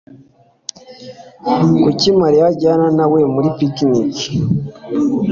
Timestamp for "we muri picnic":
3.11-4.15